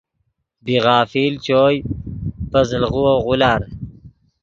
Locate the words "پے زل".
2.51-2.83